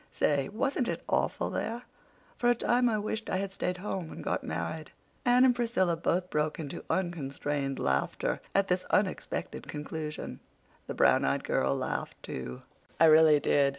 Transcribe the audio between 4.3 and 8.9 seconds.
married." Anne and Priscilla both broke into unconstrained laughter at this